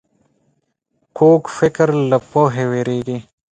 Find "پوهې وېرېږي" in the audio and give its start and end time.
2.29-3.17